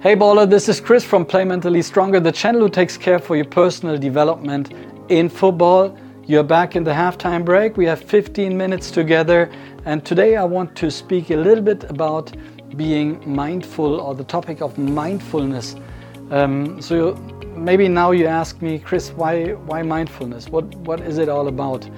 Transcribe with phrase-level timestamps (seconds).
[0.00, 3.34] Hey baller, this is Chris from Play Mentally Stronger, the channel who takes care for
[3.34, 4.72] your personal development
[5.08, 5.98] in football.
[6.24, 7.76] You're back in the halftime break.
[7.76, 9.50] We have 15 minutes together,
[9.86, 12.32] and today I want to speak a little bit about
[12.76, 15.74] being mindful or the topic of mindfulness.
[16.30, 17.14] Um, so
[17.56, 20.48] maybe now you ask me, Chris, why why mindfulness?
[20.48, 21.90] What what is it all about?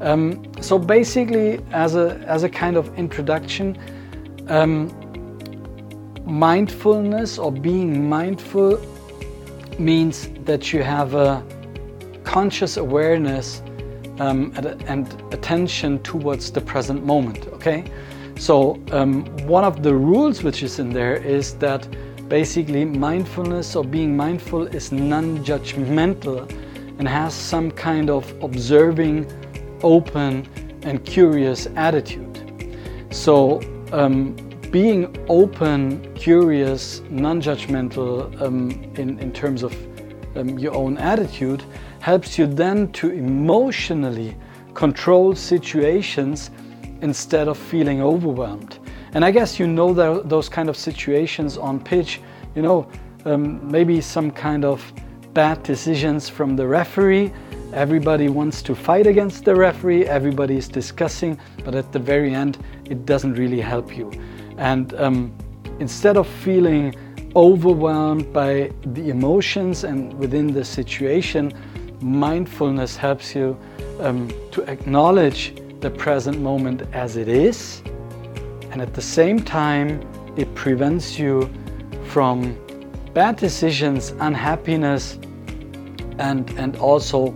[0.00, 3.78] Um, so basically, as a as a kind of introduction.
[4.48, 5.03] Um,
[6.24, 8.80] mindfulness or being mindful
[9.78, 11.42] means that you have a
[12.24, 13.62] conscious awareness
[14.18, 14.52] um,
[14.86, 17.46] and attention towards the present moment.
[17.48, 17.84] Okay,
[18.36, 21.86] so um, one of the rules which is in there is that
[22.28, 26.50] basically mindfulness or being mindful is non-judgmental
[26.98, 29.30] and has some kind of observing,
[29.82, 30.46] open,
[30.82, 32.40] and curious attitude.
[33.10, 33.60] So
[33.92, 34.36] um,
[34.74, 39.72] being open, curious, non judgmental um, in, in terms of
[40.36, 41.62] um, your own attitude
[42.00, 44.36] helps you then to emotionally
[44.74, 46.50] control situations
[47.02, 48.80] instead of feeling overwhelmed.
[49.12, 52.20] And I guess you know those kind of situations on pitch,
[52.56, 52.88] you know,
[53.26, 54.92] um, maybe some kind of
[55.34, 57.32] bad decisions from the referee.
[57.72, 62.58] Everybody wants to fight against the referee, everybody is discussing, but at the very end,
[62.86, 64.10] it doesn't really help you.
[64.58, 65.36] And um,
[65.78, 66.94] instead of feeling
[67.36, 71.52] overwhelmed by the emotions and within the situation,
[72.00, 73.58] mindfulness helps you
[74.00, 77.82] um, to acknowledge the present moment as it is.
[78.70, 80.00] And at the same time,
[80.36, 81.50] it prevents you
[82.06, 82.56] from
[83.12, 85.18] bad decisions, unhappiness,
[86.18, 87.34] and, and also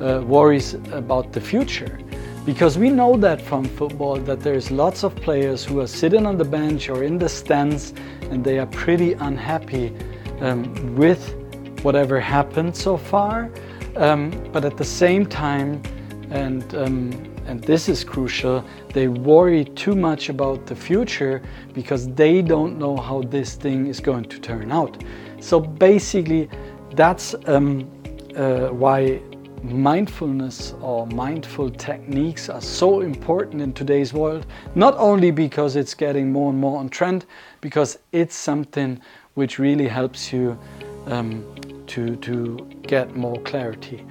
[0.00, 1.98] uh, worries about the future.
[2.46, 6.38] Because we know that from football that there's lots of players who are sitting on
[6.38, 7.92] the bench or in the stands
[8.30, 9.94] and they are pretty unhappy
[10.40, 11.34] um, with
[11.82, 13.50] whatever happened so far.
[13.96, 15.82] Um, but at the same time,
[16.30, 21.42] and um, and this is crucial, they worry too much about the future
[21.74, 25.02] because they don't know how this thing is going to turn out.
[25.40, 26.48] So basically,
[26.94, 27.90] that's um,
[28.36, 29.20] uh, why
[29.62, 36.32] mindfulness or mindful techniques are so important in today's world, not only because it's getting
[36.32, 37.26] more and more on trend,
[37.60, 39.00] because it's something
[39.34, 40.58] which really helps you
[41.06, 41.44] um,
[41.86, 44.04] to, to get more clarity.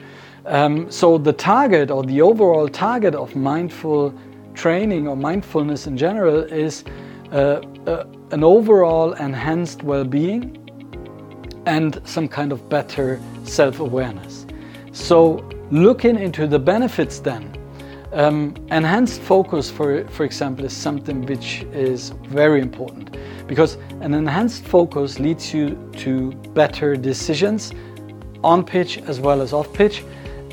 [0.45, 4.13] Um, so, the target or the overall target of mindful
[4.53, 6.83] training or mindfulness in general is
[7.31, 10.55] uh, uh, an overall enhanced well being
[11.65, 14.45] and some kind of better self awareness.
[14.91, 17.55] So, looking into the benefits then,
[18.11, 23.15] um, enhanced focus, for, for example, is something which is very important
[23.47, 27.71] because an enhanced focus leads you to better decisions
[28.43, 30.03] on pitch as well as off pitch.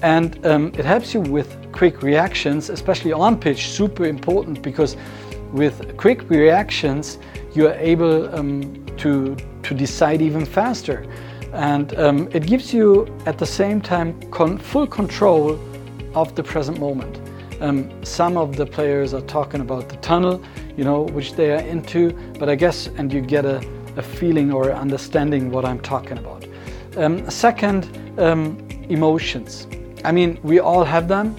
[0.03, 4.97] And um, it helps you with quick reactions, especially on pitch, super important because
[5.53, 7.19] with quick reactions,
[7.55, 11.07] you are able um, to, to decide even faster.
[11.57, 15.59] And um, it gives you at the same time con- full control
[16.15, 17.19] of the present moment.
[17.63, 20.43] Um, some of the players are talking about the tunnel,
[20.77, 23.67] you know, which they are into, but I guess, and you get a,
[23.97, 26.47] a feeling or understanding what I'm talking about.
[26.99, 28.59] Um, second, um,
[28.91, 29.67] emotions.
[30.05, 31.35] I mean, we all have them,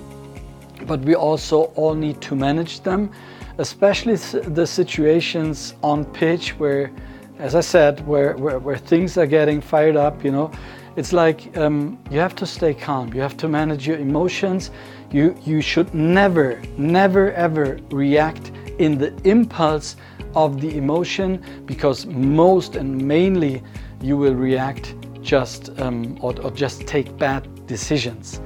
[0.87, 3.11] but we also all need to manage them,
[3.59, 6.91] especially the situations on pitch where
[7.39, 10.51] as I said, where, where, where things are getting fired up, you know,
[10.95, 13.13] it's like um, you have to stay calm.
[13.13, 14.71] You have to manage your emotions.
[15.11, 19.95] You, you should never, never, ever react in the impulse
[20.35, 23.61] of the emotion because most and mainly
[24.01, 28.41] you will react just um, or, or, just take bad decisions.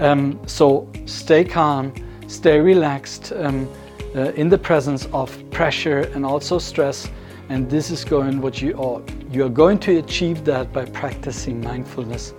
[0.00, 1.92] Um, so stay calm,
[2.26, 3.68] stay relaxed um,
[4.14, 7.08] uh, in the presence of pressure and also stress
[7.48, 9.00] and this is going what you are
[9.30, 12.34] you are going to achieve that by practicing mindfulness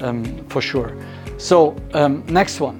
[0.00, 0.96] um, for sure.
[1.38, 2.78] So um, next one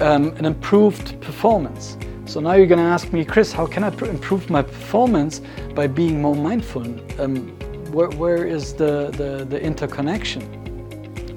[0.00, 1.96] um, an improved performance.
[2.26, 5.40] So now you're going to ask me chris how can i pr- improve my performance
[5.74, 6.82] by being more mindful?
[7.20, 7.48] Um,
[7.92, 10.42] where, where is the, the, the interconnection?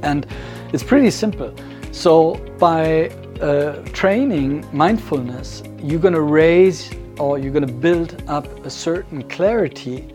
[0.02, 0.26] And
[0.74, 1.54] it's pretty simple.
[1.92, 3.10] So by
[3.42, 9.28] uh, training mindfulness you're going to raise or you're going to build up a certain
[9.30, 10.08] clarity,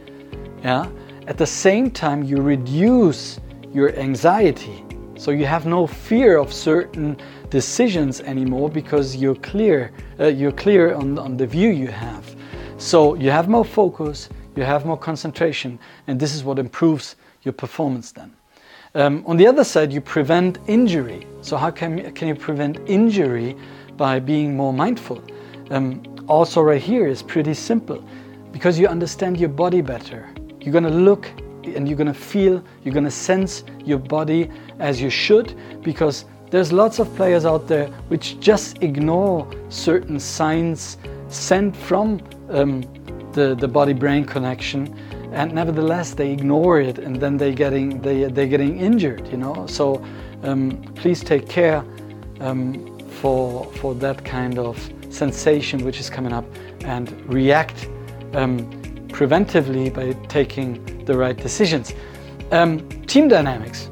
[0.63, 0.89] yeah,
[1.27, 3.41] at the same time you reduce
[3.73, 4.85] your anxiety.
[5.17, 7.17] So you have no fear of certain
[7.51, 12.35] decisions anymore because you're clear, uh, you're clear on, on the view you have.
[12.79, 17.53] So you have more focus, you have more concentration, and this is what improves your
[17.53, 18.35] performance then.
[18.95, 21.27] Um, on the other side, you prevent injury.
[21.41, 23.57] So, how can, can you prevent injury
[23.97, 25.23] by being more mindful?
[25.71, 28.02] Um, also, right here is pretty simple
[28.52, 30.31] because you understand your body better.
[30.61, 31.31] You're gonna look
[31.62, 36.99] and you're gonna feel, you're gonna sense your body as you should because there's lots
[37.00, 40.96] of players out there which just ignore certain signs
[41.29, 42.19] sent from
[42.49, 42.81] um,
[43.34, 44.88] the, the body brain connection
[45.32, 49.67] and nevertheless they ignore it and then they getting they they're getting injured you know
[49.67, 50.02] so
[50.44, 51.84] um, please take care
[52.40, 54.79] um, for for that kind of
[55.12, 56.44] sensation which is coming up
[56.85, 57.88] and react
[58.35, 58.70] um,
[59.09, 61.94] preventively by taking the right decisions.
[62.50, 63.88] Um, team dynamics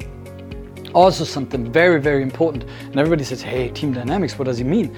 [0.94, 2.64] also something very very important.
[2.64, 4.96] And everybody says hey team dynamics what does it mean?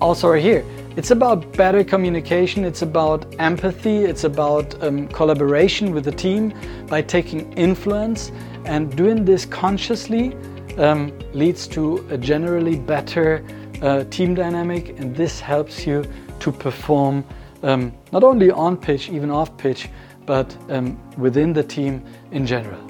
[0.00, 0.64] Also right here
[0.94, 6.52] it's about better communication, it's about empathy, it's about um, collaboration with the team
[6.86, 8.30] by taking influence.
[8.66, 10.36] And doing this consciously
[10.76, 13.42] um, leads to a generally better
[14.10, 16.04] team dynamic and this helps you
[16.40, 17.24] to perform
[17.62, 19.88] um, not only on pitch, even off pitch,
[20.26, 22.80] but um, within the team in general.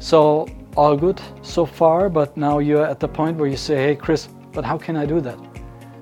[0.00, 3.96] So all good so far, but now you're at the point where you say, hey
[3.96, 5.38] Chris, but how can I do that?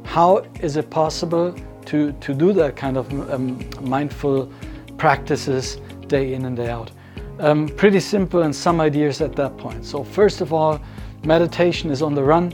[0.05, 1.55] How is it possible
[1.87, 4.53] to, to do that kind of um, mindful
[4.99, 5.77] practices
[6.09, 6.91] day in and day out?
[7.39, 9.85] Um, pretty simple and some ideas at that point.
[9.85, 10.81] So first of all,
[11.25, 12.53] meditation is on the run.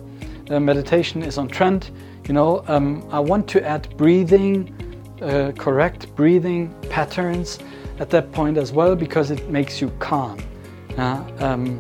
[0.53, 1.91] Uh, meditation is on trend.
[2.29, 4.69] You know, um, I want to add breathing,
[5.23, 7.59] uh, correct breathing patterns
[7.99, 10.39] at that point as well because it makes you calm.
[10.99, 11.79] Uh, um,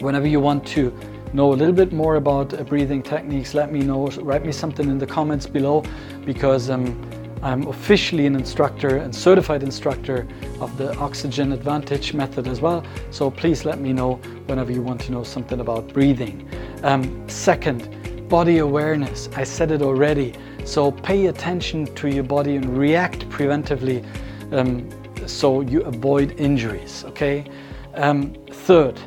[0.00, 0.98] whenever you want to
[1.34, 4.06] know a little bit more about uh, breathing techniques, let me know.
[4.22, 5.84] Write me something in the comments below
[6.24, 6.98] because um,
[7.42, 10.26] I'm officially an instructor and certified instructor
[10.58, 12.82] of the Oxygen Advantage method as well.
[13.10, 14.14] So please let me know
[14.46, 16.48] whenever you want to know something about breathing.
[16.84, 19.30] Um, second, body awareness.
[19.34, 20.34] I said it already.
[20.64, 24.04] So pay attention to your body and react preventively
[24.52, 24.88] um,
[25.26, 27.04] so you avoid injuries.
[27.08, 27.46] Okay.
[27.94, 29.00] Um, third,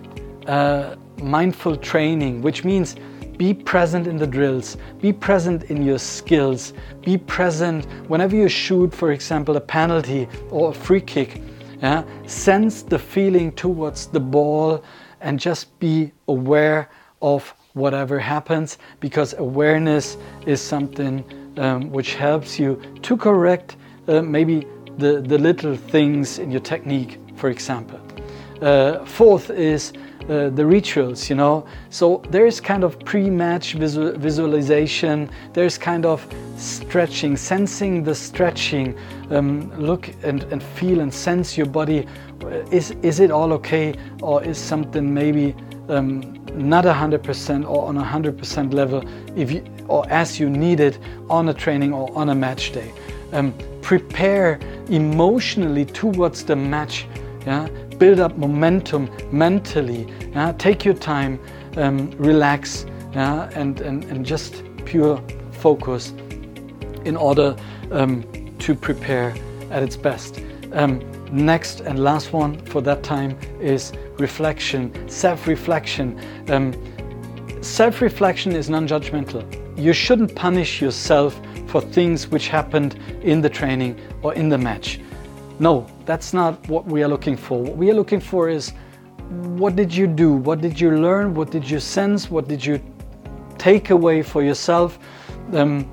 [0.47, 2.95] uh, mindful training, which means
[3.37, 8.91] be present in the drills, be present in your skills, be present whenever you shoot,
[8.91, 11.43] for example, a penalty or a free kick.
[11.79, 12.03] Yeah?
[12.25, 14.83] Sense the feeling towards the ball
[15.21, 16.89] and just be aware
[17.21, 21.23] of whatever happens because awareness is something
[21.57, 23.77] um, which helps you to correct
[24.07, 24.65] uh, maybe
[24.97, 27.99] the, the little things in your technique, for example.
[28.61, 29.93] Uh, fourth is
[30.29, 31.65] uh, the rituals, you know.
[31.89, 35.29] So there's kind of pre-match visual, visualization.
[35.53, 36.27] There's kind of
[36.57, 38.97] stretching, sensing the stretching.
[39.29, 42.07] Um, look and, and feel and sense your body.
[42.71, 45.55] Is is it all okay, or is something maybe
[45.89, 49.03] um, not hundred percent or on a hundred percent level,
[49.35, 50.99] if you or as you need it
[51.29, 52.91] on a training or on a match day.
[53.31, 57.05] Um, prepare emotionally towards the match.
[57.45, 57.67] Yeah,
[57.97, 60.07] build up momentum mentally.
[60.31, 60.53] Yeah?
[60.57, 61.39] Take your time,
[61.77, 63.49] um, relax, yeah?
[63.55, 66.13] and, and, and just pure focus
[67.05, 67.55] in order
[67.91, 68.23] um,
[68.59, 69.33] to prepare
[69.71, 70.41] at its best.
[70.73, 70.99] Um,
[71.31, 76.19] next and last one for that time is reflection, self reflection.
[76.49, 76.73] Um,
[77.61, 79.43] self reflection is non judgmental.
[79.77, 84.99] You shouldn't punish yourself for things which happened in the training or in the match.
[85.59, 87.61] No, that's not what we are looking for.
[87.61, 88.73] What we are looking for is
[89.29, 90.33] what did you do?
[90.33, 91.33] What did you learn?
[91.33, 92.31] What did you sense?
[92.31, 92.81] What did you
[93.57, 94.99] take away for yourself?
[95.53, 95.89] Um,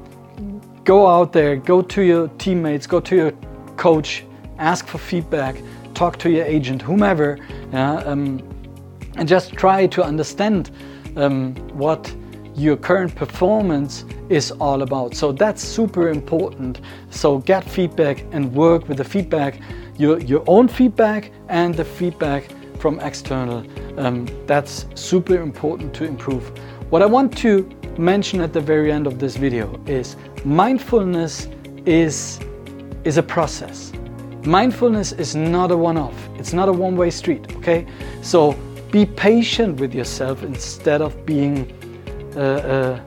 [0.84, 3.32] go out there, go to your teammates, go to your
[3.76, 4.24] coach,
[4.58, 5.56] ask for feedback,
[5.94, 7.38] talk to your agent, whomever,
[7.72, 8.42] yeah, um,
[9.16, 10.70] and just try to understand
[11.16, 12.14] um, what
[12.56, 15.14] your current performance is all about.
[15.14, 16.80] So that's super important.
[17.10, 19.60] So get feedback and work with the feedback,
[19.98, 23.64] your, your own feedback and the feedback from external.
[23.98, 26.46] Um, that's super important to improve.
[26.90, 27.68] What I want to
[27.98, 31.48] mention at the very end of this video is mindfulness
[31.86, 32.40] is,
[33.04, 33.92] is a process.
[34.46, 37.86] Mindfulness is not a one off, it's not a one way street, okay?
[38.22, 38.52] So
[38.90, 41.72] be patient with yourself instead of being
[42.36, 43.00] uh,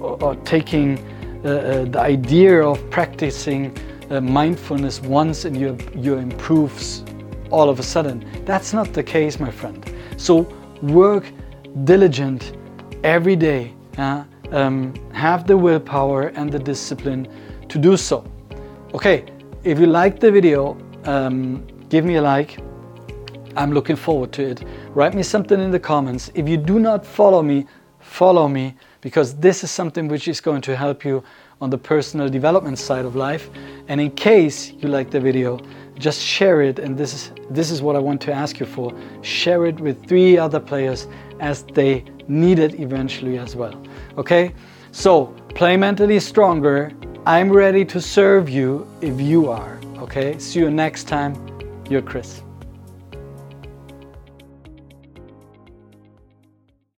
[0.00, 0.98] or taking
[1.44, 3.76] uh, the idea of practicing
[4.10, 6.16] mindfulness once and you, you
[7.50, 8.24] all of a sudden.
[8.44, 9.84] That's not the case, my friend.
[10.16, 10.42] So
[10.82, 11.24] work
[11.84, 12.56] diligent
[13.02, 13.72] every day.
[13.98, 17.28] Uh, um, have the willpower and the discipline
[17.68, 18.24] to do so.
[18.94, 19.24] Okay,
[19.64, 22.58] if you liked the video, um, give me a like.
[23.56, 24.62] I'm looking forward to it.
[24.90, 26.30] Write me something in the comments.
[26.34, 27.66] If you do not follow me,
[27.98, 31.22] follow me because this is something which is going to help you
[31.60, 33.48] on the personal development side of life.
[33.88, 35.60] And in case you like the video,
[35.98, 36.78] just share it.
[36.78, 38.92] And this is this is what I want to ask you for.
[39.22, 41.06] Share it with three other players
[41.40, 43.80] as they need it eventually as well.
[44.18, 44.54] Okay?
[44.92, 46.92] So play mentally stronger.
[47.26, 49.80] I'm ready to serve you if you are.
[49.96, 50.38] Okay?
[50.38, 51.34] See you next time.
[51.88, 52.43] You're Chris.